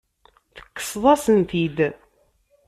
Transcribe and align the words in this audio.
Tekkseḍ-asen-t-id. 0.55 1.77